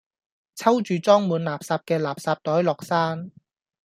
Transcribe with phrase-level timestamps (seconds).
[0.55, 3.29] 抽住裝滿垃圾嘅垃圾袋落山